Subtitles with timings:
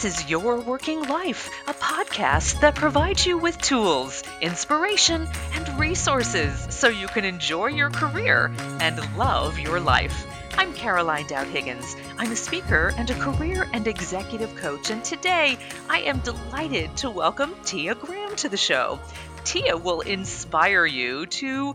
[0.00, 6.68] This is Your Working Life, a podcast that provides you with tools, inspiration, and resources
[6.70, 8.50] so you can enjoy your career
[8.80, 10.26] and love your life.
[10.56, 11.96] I'm Caroline Dowd Higgins.
[12.16, 15.58] I'm a speaker and a career and executive coach, and today
[15.90, 19.00] I am delighted to welcome Tia Graham to the show.
[19.44, 21.74] Tia will inspire you to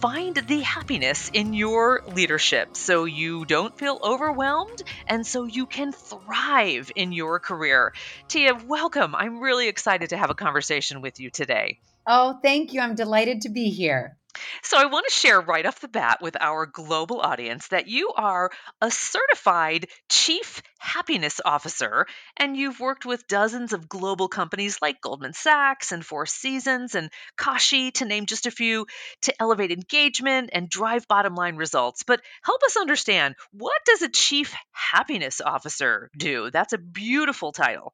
[0.00, 5.92] find the happiness in your leadership so you don't feel overwhelmed and so you can
[5.92, 7.92] thrive in your career.
[8.28, 9.14] Tia, welcome.
[9.14, 11.80] I'm really excited to have a conversation with you today.
[12.06, 12.80] Oh, thank you.
[12.80, 14.16] I'm delighted to be here.
[14.62, 18.12] So, I want to share right off the bat with our global audience that you
[18.16, 18.50] are
[18.80, 25.32] a certified chief happiness officer, and you've worked with dozens of global companies like Goldman
[25.32, 28.86] Sachs and Four Seasons and Kashi, to name just a few,
[29.22, 32.02] to elevate engagement and drive bottom line results.
[32.02, 36.50] But help us understand what does a chief happiness officer do?
[36.50, 37.92] That's a beautiful title.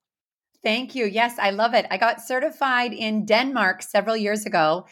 [0.63, 1.07] Thank you.
[1.07, 1.87] Yes, I love it.
[1.91, 4.87] I got certified in Denmark several years ago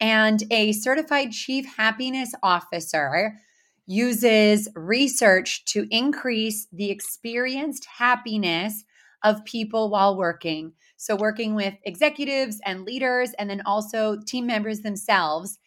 [0.00, 3.36] and a certified chief happiness officer
[3.86, 8.84] uses research to increase the experienced happiness
[9.22, 10.72] of people while working.
[10.96, 15.58] So, working with executives and leaders, and then also team members themselves,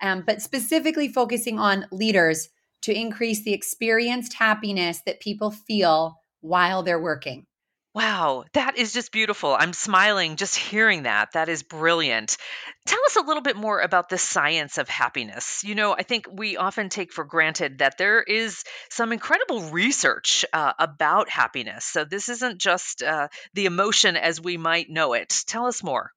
[0.00, 2.48] um, but specifically focusing on leaders
[2.82, 7.46] to increase the experienced happiness that people feel while they're working.
[7.94, 9.54] Wow, that is just beautiful.
[9.58, 11.32] I'm smiling just hearing that.
[11.32, 12.38] That is brilliant.
[12.86, 15.62] Tell us a little bit more about the science of happiness.
[15.62, 20.46] You know, I think we often take for granted that there is some incredible research
[20.54, 21.84] uh, about happiness.
[21.84, 25.42] So this isn't just uh, the emotion as we might know it.
[25.46, 26.12] Tell us more.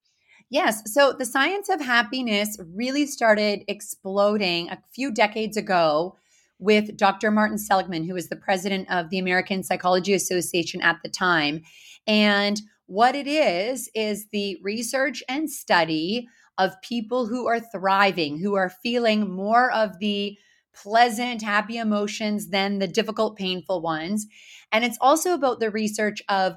[0.50, 0.94] Yes.
[0.94, 6.16] So the science of happiness really started exploding a few decades ago
[6.60, 7.32] with Dr.
[7.32, 11.62] Martin Seligman, who was the president of the American Psychology Association at the time.
[12.08, 18.56] And what it is, is the research and study of people who are thriving, who
[18.56, 20.38] are feeling more of the
[20.76, 24.28] pleasant, happy emotions than the difficult, painful ones.
[24.72, 26.56] And it's also about the research of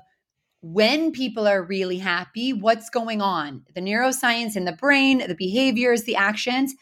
[0.60, 6.02] when people are really happy, what's going on, the neuroscience in the brain, the behaviors,
[6.02, 6.74] the actions.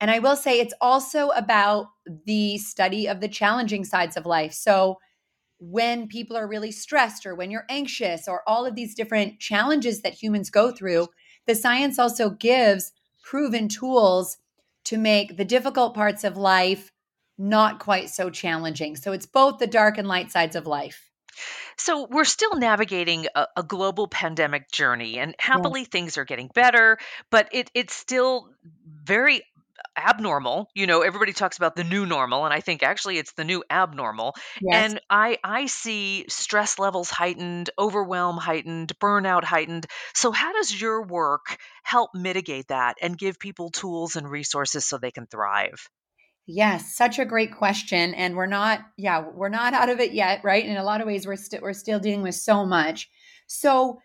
[0.00, 1.86] And I will say it's also about
[2.26, 4.52] the study of the challenging sides of life.
[4.52, 4.98] So,
[5.60, 10.02] when people are really stressed or when you're anxious or all of these different challenges
[10.02, 11.06] that humans go through,
[11.46, 14.36] the science also gives proven tools
[14.84, 16.90] to make the difficult parts of life
[17.38, 18.96] not quite so challenging.
[18.96, 21.10] So, it's both the dark and light sides of life.
[21.76, 25.88] So we're still navigating a, a global pandemic journey, and happily yeah.
[25.90, 26.98] things are getting better,
[27.30, 28.48] but it, it's still
[28.86, 29.42] very
[29.96, 33.44] abnormal you know everybody talks about the new normal and i think actually it's the
[33.44, 34.90] new abnormal yes.
[34.90, 41.02] and i i see stress levels heightened overwhelm heightened burnout heightened so how does your
[41.02, 45.88] work help mitigate that and give people tools and resources so they can thrive
[46.46, 50.42] Yes, such a great question and we're not yeah, we're not out of it yet,
[50.44, 50.64] right?
[50.64, 53.08] In a lot of ways we're still we're still dealing with so much.
[53.46, 53.98] So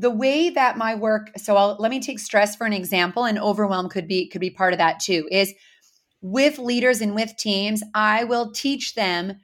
[0.00, 3.38] the way that my work so I'll, let me take stress for an example and
[3.38, 5.52] overwhelm could be could be part of that too is
[6.22, 9.38] with leaders and with teams i will teach them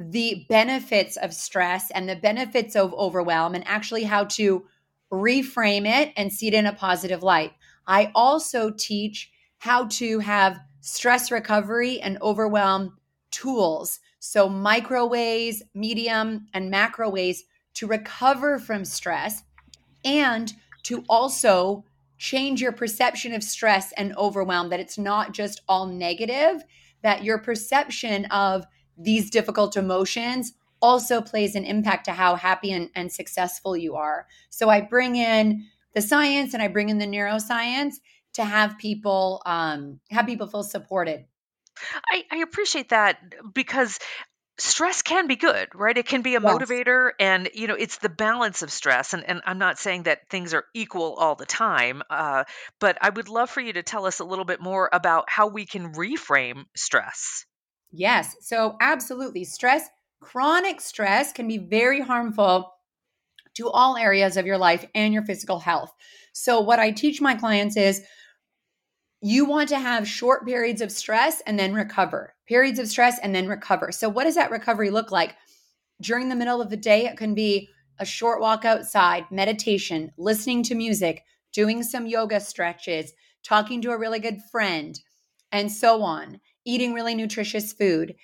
[0.00, 4.64] the benefits of stress and the benefits of overwhelm and actually how to
[5.12, 7.52] reframe it and see it in a positive light.
[7.86, 12.96] I also teach how to have stress recovery and overwhelm
[13.30, 14.00] tools.
[14.20, 17.44] So micro ways medium and macro ways
[17.74, 19.42] to recover from stress
[20.04, 20.52] and
[20.84, 21.84] to also
[22.18, 26.62] change your perception of stress and overwhelm, that it's not just all negative,
[27.02, 28.66] that your perception of
[28.98, 30.52] these difficult emotions
[30.82, 34.26] also plays an impact to how happy and, and successful you are.
[34.50, 37.94] So I bring in the science and I bring in the neuroscience
[38.34, 41.24] to have people um, have people feel supported.
[42.10, 43.18] I, I, appreciate that
[43.54, 43.98] because
[44.60, 45.96] stress can be good right?
[45.96, 46.52] It can be a yes.
[46.52, 50.28] motivator and you know it's the balance of stress and, and i'm not saying that
[50.28, 52.44] things are equal all the time uh,
[52.78, 55.46] but i would love for you to tell us a little bit more about how
[55.48, 57.44] we can reframe stress.
[57.92, 58.36] Yes.
[58.40, 59.44] So absolutely.
[59.44, 59.88] Stress
[60.20, 62.72] chronic stress can be very harmful
[63.54, 65.92] to all areas of your life and your physical health.
[66.32, 68.02] So what i teach my clients is
[69.20, 73.34] you want to have short periods of stress and then recover, periods of stress and
[73.34, 73.92] then recover.
[73.92, 75.36] So, what does that recovery look like?
[76.00, 77.68] During the middle of the day, it can be
[77.98, 81.22] a short walk outside, meditation, listening to music,
[81.52, 83.12] doing some yoga stretches,
[83.44, 84.98] talking to a really good friend,
[85.52, 88.14] and so on, eating really nutritious food.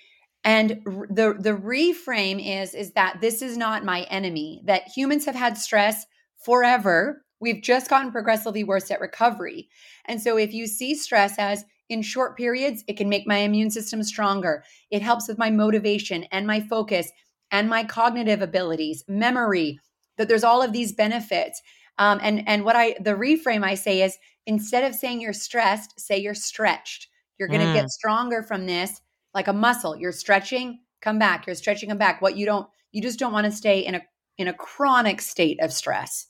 [0.43, 5.35] and the the reframe is is that this is not my enemy that humans have
[5.35, 6.05] had stress
[6.43, 9.69] forever we've just gotten progressively worse at recovery
[10.05, 13.69] and so if you see stress as in short periods it can make my immune
[13.69, 17.11] system stronger it helps with my motivation and my focus
[17.51, 19.79] and my cognitive abilities memory
[20.17, 21.61] that there's all of these benefits
[21.97, 25.99] um, and and what i the reframe i say is instead of saying you're stressed
[25.99, 27.07] say you're stretched
[27.37, 27.73] you're going to mm.
[27.73, 29.01] get stronger from this
[29.33, 29.95] like a muscle.
[29.95, 31.45] You're stretching, come back.
[31.45, 32.21] You're stretching, come back.
[32.21, 34.01] What you don't, you just don't want to stay in a
[34.37, 36.26] in a chronic state of stress.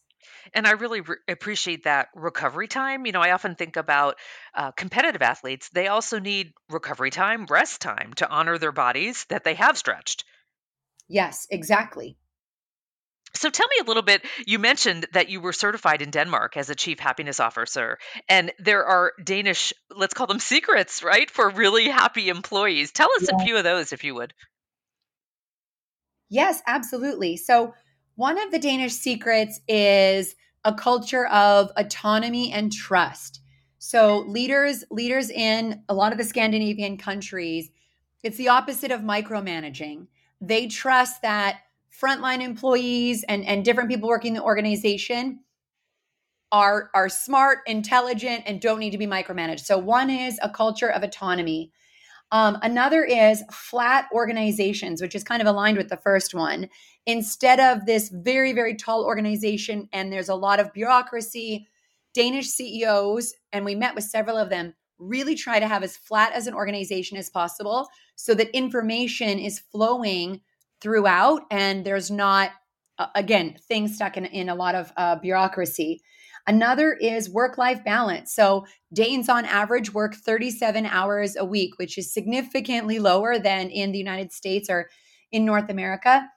[0.53, 3.05] And I really re- appreciate that recovery time.
[3.05, 4.17] You know, I often think about
[4.53, 5.69] uh, competitive athletes.
[5.69, 10.25] They also need recovery time, rest time to honor their bodies that they have stretched.
[11.07, 12.17] Yes, exactly.
[13.33, 14.25] So tell me a little bit.
[14.45, 18.85] You mentioned that you were certified in Denmark as a chief happiness officer, and there
[18.85, 22.91] are Danish, let's call them secrets, right, for really happy employees.
[22.91, 23.35] Tell us yeah.
[23.35, 24.33] a few of those, if you would.
[26.29, 27.37] Yes, absolutely.
[27.37, 27.73] So,
[28.17, 30.35] one of the Danish secrets is
[30.65, 33.41] a culture of autonomy and trust.
[33.77, 37.69] So, leaders leaders in a lot of the Scandinavian countries,
[38.23, 40.07] it's the opposite of micromanaging.
[40.41, 41.59] They trust that
[41.93, 45.41] frontline employees and, and different people working in the organization
[46.51, 49.59] are are smart, intelligent, and don't need to be micromanaged.
[49.59, 51.71] So one is a culture of autonomy.
[52.31, 56.67] Um, another is flat organizations, which is kind of aligned with the first one.
[57.05, 61.67] Instead of this very, very tall organization, and there's a lot of bureaucracy,
[62.13, 66.33] Danish CEOs, and we met with several of them, really try to have as flat
[66.33, 70.41] as an organization as possible so that information is flowing
[70.81, 72.51] throughout and there's not
[72.97, 76.01] uh, again things stuck in, in a lot of uh, bureaucracy
[76.47, 81.97] another is work life balance so danes on average work 37 hours a week which
[81.97, 84.89] is significantly lower than in the united states or
[85.31, 86.27] in north america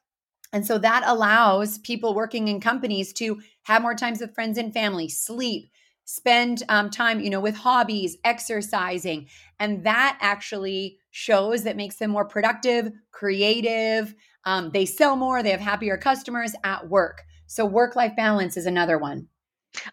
[0.53, 4.73] and so that allows people working in companies to have more times with friends and
[4.73, 5.71] family sleep
[6.05, 9.29] spend um, time you know with hobbies exercising
[9.59, 14.15] and that actually shows that makes them more productive creative
[14.45, 17.23] um, they sell more, they have happier customers at work.
[17.47, 19.29] So, work life balance is another one.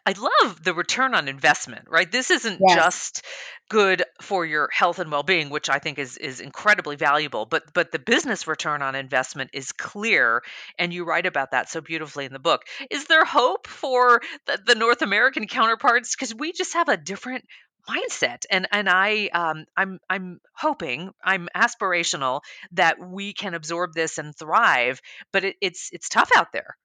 [0.05, 2.11] I love the return on investment, right?
[2.11, 2.75] This isn't yes.
[2.75, 3.25] just
[3.69, 7.91] good for your health and well-being, which I think is is incredibly valuable, but but
[7.91, 10.43] the business return on investment is clear
[10.79, 12.63] and you write about that so beautifully in the book.
[12.89, 17.45] Is there hope for the, the North American counterparts cuz we just have a different
[17.87, 22.41] mindset and and i um, i'm i'm hoping i'm aspirational
[22.73, 24.99] that we can absorb this and thrive
[25.31, 26.75] but it, it's it's tough out there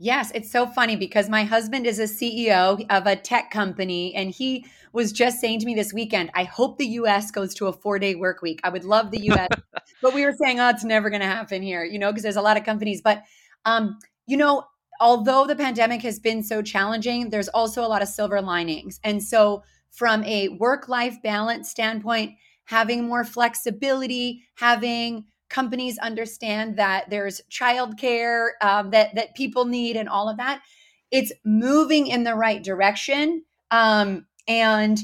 [0.00, 4.30] Yes, it's so funny because my husband is a CEO of a tech company and
[4.30, 7.76] he was just saying to me this weekend, I hope the US goes to a
[7.76, 8.60] 4-day work week.
[8.62, 9.48] I would love the US.
[10.02, 12.36] but we were saying, "Oh, it's never going to happen here," you know, because there's
[12.36, 13.24] a lot of companies, but
[13.64, 14.64] um, you know,
[15.00, 19.00] although the pandemic has been so challenging, there's also a lot of silver linings.
[19.02, 22.34] And so from a work life balance standpoint,
[22.64, 30.08] having more flexibility, having companies understand that there's childcare um, that that people need, and
[30.08, 30.62] all of that.
[31.10, 34.98] It's moving in the right direction, um, and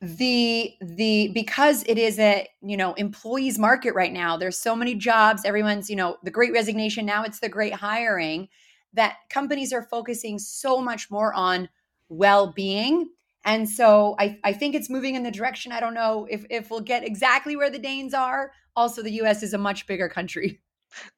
[0.00, 4.36] the the because it is a you know employees market right now.
[4.36, 5.44] There's so many jobs.
[5.44, 7.06] Everyone's you know the Great Resignation.
[7.06, 8.48] Now it's the Great Hiring.
[8.92, 11.68] That companies are focusing so much more on
[12.08, 13.10] well being
[13.46, 15.70] and so I, I think it's moving in the direction.
[15.72, 18.50] I don't know if, if we'll get exactly where the Danes are.
[18.74, 20.60] Also, the US is a much bigger country.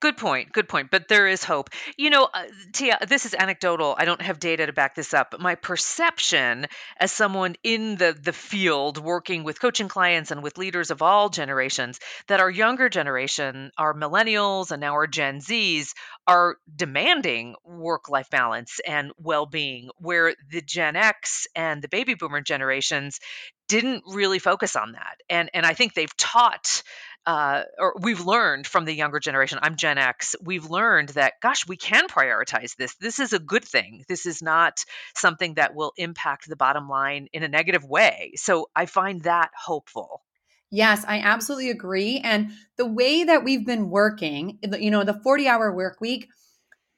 [0.00, 0.52] Good point.
[0.52, 0.90] Good point.
[0.90, 1.70] But there is hope.
[1.96, 3.94] You know, uh, Tia, this is anecdotal.
[3.98, 5.30] I don't have data to back this up.
[5.30, 6.66] But my perception
[6.98, 11.28] as someone in the, the field working with coaching clients and with leaders of all
[11.28, 15.88] generations that our younger generation, our millennials and now our Gen Zs,
[16.26, 22.14] are demanding work life balance and well being, where the Gen X and the baby
[22.14, 23.20] boomer generations
[23.68, 25.16] didn't really focus on that.
[25.28, 26.82] And, and I think they've taught
[27.26, 31.66] uh, or we've learned from the younger generation i'm gen x we've learned that gosh
[31.66, 34.84] we can prioritize this this is a good thing this is not
[35.14, 39.50] something that will impact the bottom line in a negative way so i find that
[39.54, 40.22] hopeful
[40.70, 42.18] Yes, I absolutely agree.
[42.18, 46.28] And the way that we've been working, you know, the 40 hour work week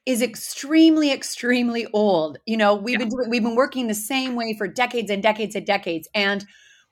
[0.05, 2.37] is extremely, extremely old.
[2.45, 3.05] You know, we've yeah.
[3.05, 6.09] been doing, we've been working the same way for decades and decades and decades.
[6.13, 6.45] And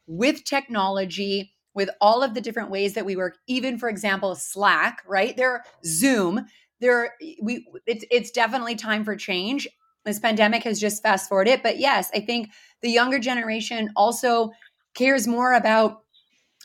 [0.07, 5.01] with technology, with all of the different ways that we work, even for example, Slack,
[5.07, 5.37] right?
[5.37, 6.45] There, Zoom,
[6.81, 9.65] there, we, it's, it's definitely time for change.
[10.03, 11.53] This pandemic has just fast forwarded.
[11.53, 11.63] it.
[11.63, 12.49] But yes, I think
[12.81, 14.51] the younger generation also
[14.93, 16.01] cares more about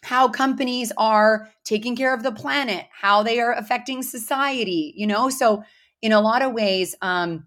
[0.03, 5.31] how companies are taking care of the planet, how they are affecting society, you know?
[5.31, 5.63] So,
[6.03, 7.45] in a lot of ways, um,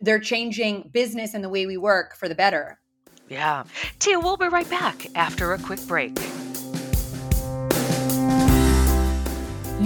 [0.00, 2.78] they're changing business and the way we work for the better.
[3.28, 3.64] Yeah.
[3.98, 6.16] Tia, we'll be right back after a quick break.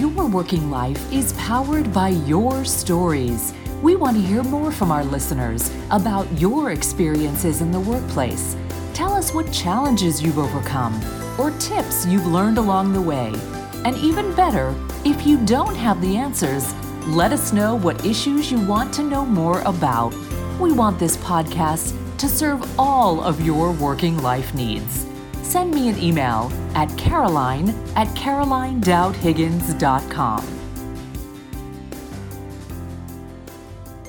[0.03, 3.53] Your working life is powered by your stories.
[3.81, 8.57] We want to hear more from our listeners about your experiences in the workplace.
[8.93, 11.01] Tell us what challenges you've overcome
[11.39, 13.31] or tips you've learned along the way.
[13.85, 16.73] And even better, if you don't have the answers,
[17.07, 20.13] let us know what issues you want to know more about.
[20.59, 25.12] We want this podcast to serve all of your working life needs.
[25.43, 30.59] Send me an email at caroline at carolinedowdhiggins.com.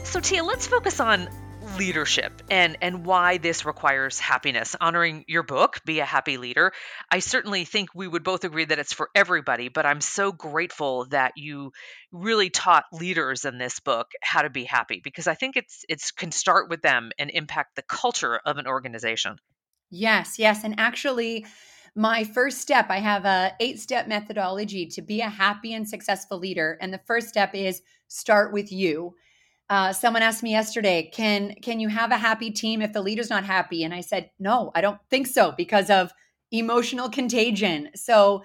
[0.04, 1.28] So, Tia, let's focus on
[1.76, 6.72] leadership and and why this requires happiness honoring your book be a happy leader
[7.10, 11.06] i certainly think we would both agree that it's for everybody but i'm so grateful
[11.06, 11.72] that you
[12.12, 16.12] really taught leaders in this book how to be happy because i think it's it's
[16.12, 19.36] can start with them and impact the culture of an organization
[19.90, 21.46] yes yes and actually
[21.94, 26.38] my first step i have a eight step methodology to be a happy and successful
[26.38, 29.14] leader and the first step is start with you
[29.70, 33.30] uh, someone asked me yesterday, can can you have a happy team if the leader's
[33.30, 33.82] not happy?
[33.82, 36.12] And I said, no, I don't think so because of
[36.52, 37.88] emotional contagion.
[37.94, 38.44] So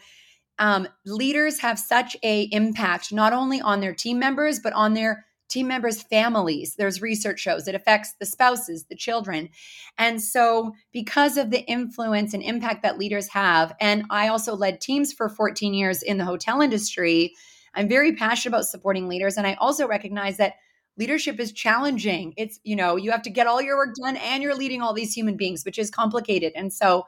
[0.59, 5.25] um, leaders have such a impact not only on their team members but on their
[5.49, 6.75] team members' families.
[6.75, 9.49] There's research shows it affects the spouses, the children.
[9.97, 14.79] And so, because of the influence and impact that leaders have, and I also led
[14.79, 17.33] teams for 14 years in the hotel industry,
[17.73, 19.37] I'm very passionate about supporting leaders.
[19.37, 20.53] And I also recognize that
[20.97, 22.33] leadership is challenging.
[22.37, 24.93] It's, you know, you have to get all your work done and you're leading all
[24.93, 26.53] these human beings, which is complicated.
[26.55, 27.05] And so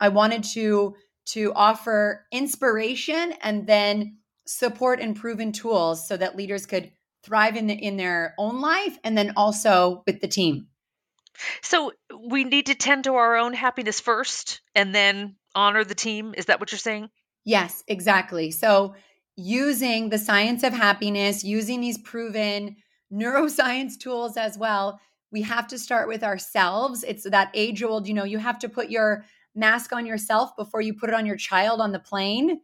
[0.00, 0.94] I wanted to
[1.26, 4.16] to offer inspiration and then
[4.46, 6.90] support and proven tools so that leaders could
[7.28, 10.66] thrive in the, in their own life and then also with the team.
[11.62, 11.92] So
[12.28, 16.34] we need to tend to our own happiness first and then honor the team.
[16.36, 17.10] Is that what you're saying?
[17.44, 18.50] Yes, exactly.
[18.50, 18.94] So
[19.36, 22.76] using the science of happiness, using these proven
[23.12, 25.00] neuroscience tools as well.
[25.30, 27.04] We have to start with ourselves.
[27.04, 30.80] It's that age old, you know, you have to put your mask on yourself before
[30.80, 32.60] you put it on your child on the plane.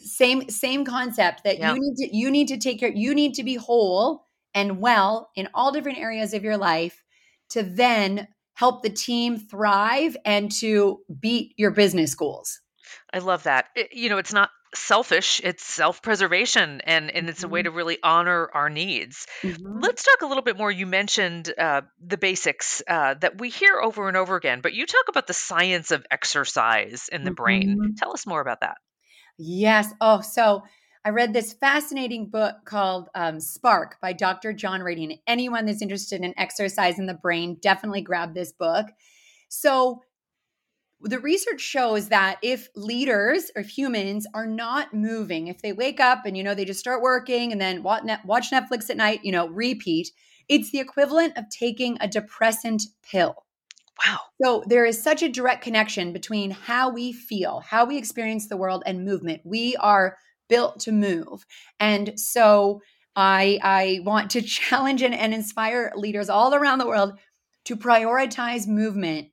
[0.00, 1.74] Same same concept that yeah.
[1.74, 5.30] you need to you need to take care you need to be whole and well
[5.34, 7.02] in all different areas of your life
[7.50, 12.60] to then help the team thrive and to beat your business goals.
[13.12, 13.66] I love that.
[13.76, 17.70] It, you know, it's not selfish it's self-preservation and and it's a way mm-hmm.
[17.72, 19.78] to really honor our needs mm-hmm.
[19.80, 23.80] let's talk a little bit more you mentioned uh, the basics uh, that we hear
[23.82, 27.42] over and over again but you talk about the science of exercise in the mm-hmm.
[27.42, 28.76] brain tell us more about that
[29.38, 29.92] yes.
[30.00, 30.62] Oh so
[31.04, 36.22] i read this fascinating book called um, spark by dr john ratey anyone that's interested
[36.22, 38.86] in exercise in the brain definitely grab this book.
[39.48, 40.02] So
[41.00, 46.26] the research shows that if leaders or humans are not moving, if they wake up
[46.26, 49.48] and you know they just start working and then watch Netflix at night, you know,
[49.48, 50.10] repeat,
[50.48, 53.46] it's the equivalent of taking a depressant pill.
[54.06, 54.18] Wow.
[54.42, 58.56] So there is such a direct connection between how we feel, how we experience the
[58.56, 59.42] world and movement.
[59.44, 60.16] We are
[60.48, 61.44] built to move.
[61.80, 62.80] And so
[63.16, 67.18] I I want to challenge and, and inspire leaders all around the world
[67.64, 69.28] to prioritize movement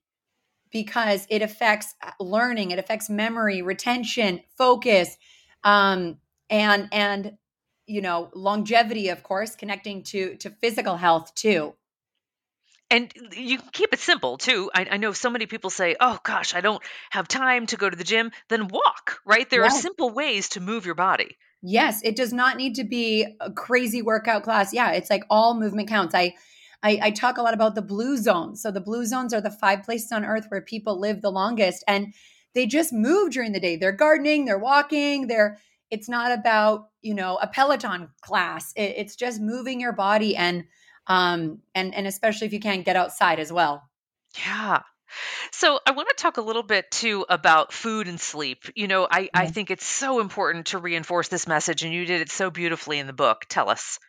[0.72, 5.18] because it affects uh, learning, it affects memory, retention, focus,
[5.64, 6.18] um,
[6.50, 7.34] and and
[7.88, 11.74] you know longevity, of course, connecting to to physical health too.
[12.92, 14.70] And you keep it simple too.
[14.74, 17.90] I, I, know so many people say, "Oh gosh, I don't have time to go
[17.90, 19.22] to the gym." Then walk.
[19.26, 19.50] Right?
[19.50, 19.78] There yes.
[19.78, 21.38] are simple ways to move your body.
[21.64, 24.72] Yes, it does not need to be a crazy workout class.
[24.72, 26.14] Yeah, it's like all movement counts.
[26.14, 26.36] I
[26.86, 28.62] I, I talk a lot about the blue zones.
[28.62, 31.84] So the blue zones are the five places on earth where people live the longest.
[31.88, 32.14] And
[32.54, 33.76] they just move during the day.
[33.76, 35.58] They're gardening, they're walking, they're
[35.90, 38.72] it's not about, you know, a Peloton class.
[38.76, 40.66] It, it's just moving your body and
[41.08, 43.84] um and and especially if you can't get outside as well.
[44.46, 44.82] Yeah.
[45.52, 48.66] So I want to talk a little bit too about food and sleep.
[48.76, 52.22] You know, I, I think it's so important to reinforce this message, and you did
[52.22, 53.46] it so beautifully in the book.
[53.48, 54.00] Tell us.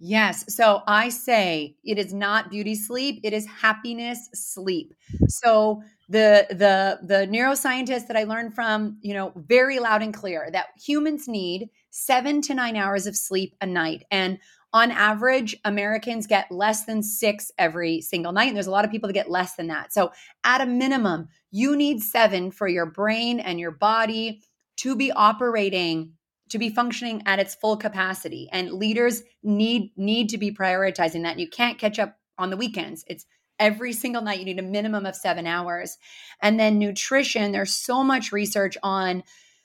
[0.00, 0.54] Yes.
[0.54, 4.92] So I say it is not beauty sleep, it is happiness sleep.
[5.28, 10.50] So the the the neuroscientist that I learned from, you know, very loud and clear
[10.52, 14.04] that humans need 7 to 9 hours of sleep a night.
[14.10, 14.38] And
[14.74, 18.48] on average, Americans get less than six every single night.
[18.48, 19.92] And there's a lot of people that get less than that.
[19.92, 20.10] So,
[20.42, 24.42] at a minimum, you need seven for your brain and your body
[24.78, 26.14] to be operating
[26.50, 31.38] to be functioning at its full capacity and leaders need need to be prioritizing that
[31.38, 33.24] you can't catch up on the weekends it's
[33.58, 35.96] every single night you need a minimum of 7 hours
[36.42, 39.22] and then nutrition there's so much research on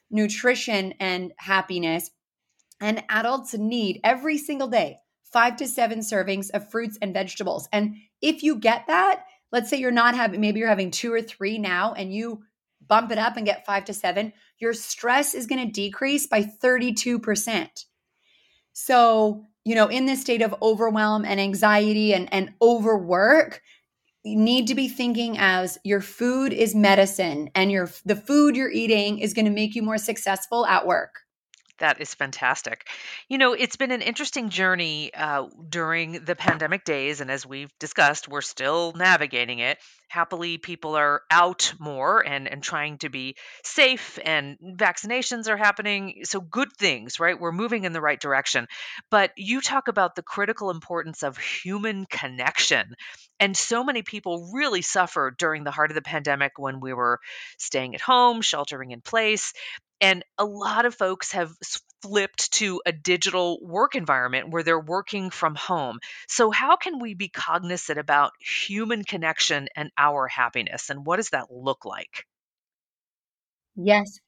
[0.10, 2.12] nutrition and happiness
[2.80, 4.98] and adults need every single day
[5.32, 7.70] five to seven servings of fruits and vegetables.
[7.72, 11.22] And if you get that, let's say you're not having, maybe you're having two or
[11.22, 12.44] three now, and you
[12.88, 16.44] bump it up and get five to seven, your stress is going to decrease by
[16.44, 17.86] 32%.
[18.74, 23.62] So, you know, in this state of overwhelm and anxiety and, and overwork,
[24.24, 28.72] you need to be thinking as your food is medicine and your the food you're
[28.72, 31.22] eating is going to make you more successful at work.
[31.80, 32.88] That is fantastic.
[33.30, 37.22] You know, it's been an interesting journey uh, during the pandemic days.
[37.22, 39.78] And as we've discussed, we're still navigating it.
[40.10, 46.22] Happily, people are out more and, and trying to be safe, and vaccinations are happening.
[46.24, 47.40] So, good things, right?
[47.40, 48.68] We're moving in the right direction.
[49.12, 52.96] But you talk about the critical importance of human connection.
[53.40, 57.20] And so many people really suffered during the heart of the pandemic when we were
[57.60, 59.54] staying at home, sheltering in place.
[60.02, 61.52] And a lot of folks have
[62.02, 66.00] flipped to a digital work environment where they're working from home.
[66.28, 70.90] So, how can we be cognizant about human connection and our happiness?
[70.90, 72.26] And what does that look like?
[73.76, 74.20] Yes.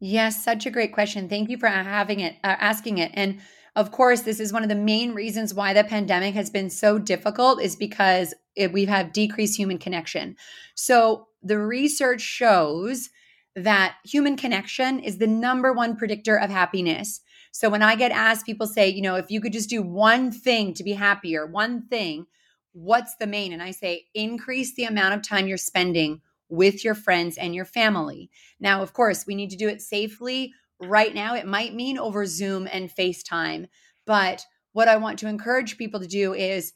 [0.00, 1.28] Yes, such a great question.
[1.28, 3.10] Thank you for having it, uh, asking it.
[3.14, 3.40] And
[3.76, 6.98] of course, this is one of the main reasons why the pandemic has been so
[6.98, 10.36] difficult is because it, we have decreased human connection.
[10.74, 13.10] So the research shows
[13.56, 17.20] that human connection is the number one predictor of happiness.
[17.52, 20.30] So when I get asked, people say, you know, if you could just do one
[20.30, 22.26] thing to be happier, one thing,
[22.72, 23.52] what's the main?
[23.52, 27.64] And I say, increase the amount of time you're spending with your friends and your
[27.64, 28.30] family.
[28.60, 30.52] Now, of course, we need to do it safely.
[30.80, 33.68] Right now, it might mean over Zoom and FaceTime.
[34.06, 36.72] But what I want to encourage people to do is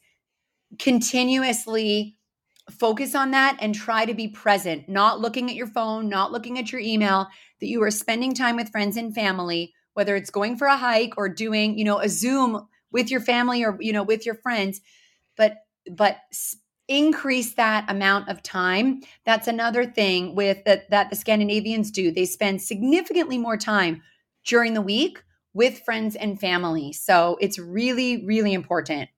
[0.77, 2.14] continuously
[2.69, 6.57] focus on that and try to be present, not looking at your phone, not looking
[6.57, 7.27] at your email,
[7.59, 11.13] that you are spending time with friends and family, whether it's going for a hike
[11.17, 14.81] or doing, you know, a Zoom with your family or, you know, with your friends,
[15.37, 15.57] but,
[15.91, 16.17] but,
[16.87, 19.01] increase that amount of time.
[19.25, 22.11] That's another thing with that that the scandinavians do.
[22.11, 24.03] They spend significantly more time
[24.45, 25.23] during the week
[25.53, 26.93] with friends and family.
[26.93, 29.09] So it's really really important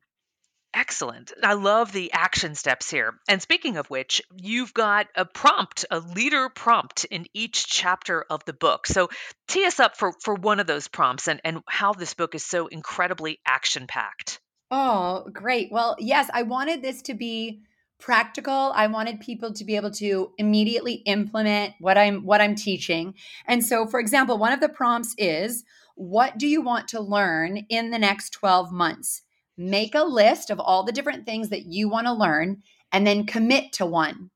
[0.78, 1.34] Excellent.
[1.42, 3.16] I love the action steps here.
[3.28, 8.46] And speaking of which, you've got a prompt, a leader prompt in each chapter of
[8.46, 8.86] the book.
[8.86, 9.10] So
[9.48, 12.46] tee us up for, for one of those prompts and, and how this book is
[12.46, 14.40] so incredibly action packed.
[14.70, 15.72] Oh, great.
[15.72, 17.64] Well, yes, I wanted this to be
[18.00, 18.72] practical.
[18.76, 23.16] I wanted people to be able to immediately implement what I'm what I'm teaching.
[23.48, 25.64] And so for example, one of the prompts is
[25.96, 29.24] what do you want to learn in the next 12 months?
[29.58, 33.26] Make a list of all the different things that you want to learn and then
[33.26, 34.30] commit to one.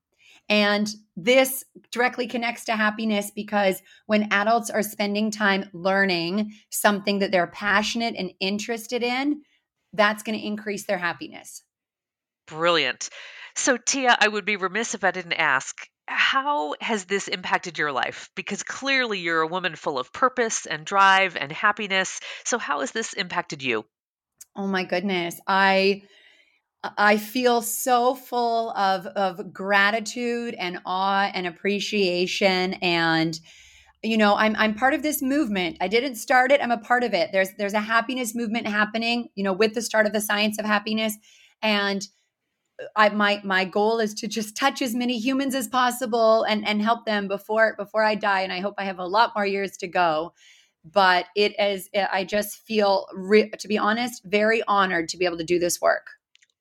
[0.48, 7.30] And this directly connects to happiness because when adults are spending time learning something that
[7.30, 9.42] they're passionate and interested in,
[9.92, 11.62] that's going to increase their happiness.
[12.46, 13.08] Brilliant.
[13.54, 17.92] So, Tia, I would be remiss if I didn't ask how has this impacted your
[17.92, 18.28] life?
[18.34, 22.20] Because clearly you're a woman full of purpose and drive and happiness.
[22.44, 23.84] So, how has this impacted you?
[24.56, 25.40] Oh my goodness.
[25.46, 26.02] I
[26.98, 33.38] I feel so full of of gratitude and awe and appreciation and
[34.02, 35.78] you know, I'm I'm part of this movement.
[35.80, 37.30] I didn't start it, I'm a part of it.
[37.32, 40.66] There's there's a happiness movement happening, you know, with the start of the science of
[40.66, 41.16] happiness
[41.62, 42.06] and
[42.96, 46.82] I my my goal is to just touch as many humans as possible and and
[46.82, 49.76] help them before before I die and I hope I have a lot more years
[49.78, 50.32] to go
[50.84, 53.06] but it is i just feel
[53.58, 56.06] to be honest very honored to be able to do this work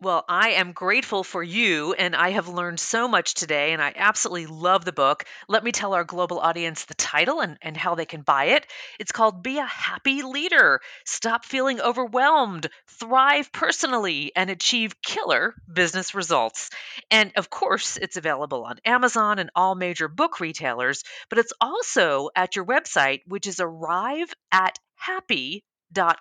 [0.02, 3.94] well, I am grateful for you, and I have learned so much today, and I
[3.96, 5.26] absolutely love the book.
[5.48, 8.66] Let me tell our global audience the title and, and how they can buy it.
[9.00, 12.68] It's called Be a Happy Leader Stop Feeling Overwhelmed,
[13.00, 16.72] Thrive Personally, and Achieve Killer Business Results.
[17.12, 22.30] And of course, it's available on Amazon and all major book retailers, but it's also
[22.36, 25.64] at your website, which is arrive at happy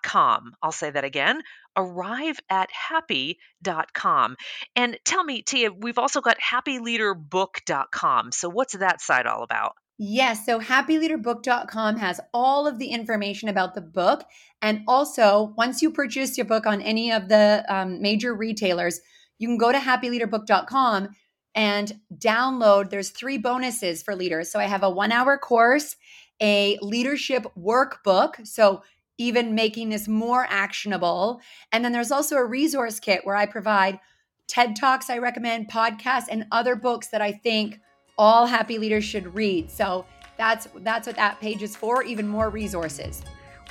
[0.02, 0.52] com.
[0.62, 1.42] I'll say that again
[1.76, 4.36] arrive at happy.com.
[4.76, 8.32] And tell me, Tia, we've also got happyleaderbook.com.
[8.32, 9.72] So what's that site all about?
[9.98, 10.46] Yes.
[10.46, 14.24] So happyleaderbook.com has all of the information about the book.
[14.62, 19.00] And also, once you purchase your book on any of the um, major retailers,
[19.38, 21.08] you can go to happyleaderbook.com
[21.54, 22.88] and download.
[22.88, 24.50] There's three bonuses for leaders.
[24.50, 25.96] So I have a one hour course,
[26.40, 28.46] a leadership workbook.
[28.46, 28.82] So
[29.20, 31.42] even making this more actionable.
[31.72, 34.00] And then there's also a resource kit where I provide
[34.46, 37.78] TED Talks I recommend, podcasts, and other books that I think
[38.16, 39.70] all happy leaders should read.
[39.70, 40.06] So
[40.38, 43.22] that's that's what that page is for, even more resources.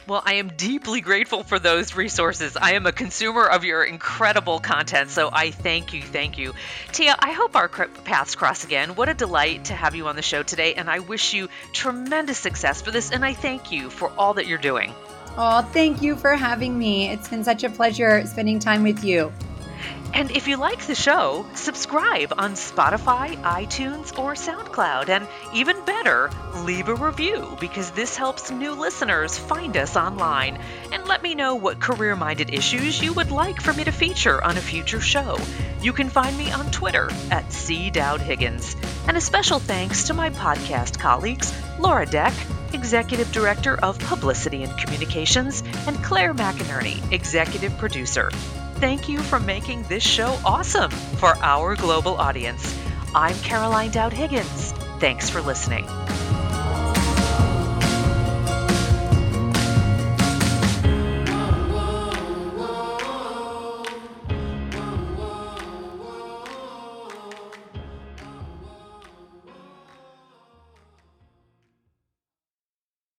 [0.08, 2.56] Well, I am deeply grateful for those resources.
[2.56, 6.54] I am a consumer of your incredible content, so I thank you, thank you.
[6.92, 8.96] Tia, I hope our paths cross again.
[8.96, 12.38] What a delight to have you on the show today, and I wish you tremendous
[12.38, 14.94] success for this, and I thank you for all that you're doing.
[15.38, 17.10] Oh, thank you for having me.
[17.10, 19.32] It's been such a pleasure spending time with you.
[20.13, 25.10] And if you like the show, subscribe on Spotify, iTunes, or SoundCloud.
[25.10, 26.30] And even better,
[26.63, 30.60] leave a review because this helps new listeners find us online.
[30.91, 34.43] And let me know what career minded issues you would like for me to feature
[34.43, 35.38] on a future show.
[35.82, 37.89] You can find me on Twitter at C.
[37.89, 38.76] Dowd Higgins.
[39.08, 42.34] And a special thanks to my podcast colleagues, Laura Deck,
[42.74, 48.30] Executive Director of Publicity and Communications, and Claire McInerney, Executive Producer.
[48.80, 52.80] Thank you for making this show awesome for our global audience.
[53.13, 54.72] I'm Caroline Dowd Higgins.
[55.02, 55.86] Thanks for listening.